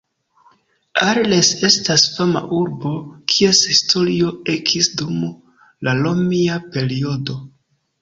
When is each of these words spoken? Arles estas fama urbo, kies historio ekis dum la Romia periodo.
Arles 1.07 1.51
estas 1.69 2.05
fama 2.15 2.41
urbo, 2.61 2.95
kies 3.35 3.63
historio 3.75 4.35
ekis 4.57 4.93
dum 5.05 5.23
la 5.87 5.99
Romia 6.05 6.61
periodo. 6.77 7.43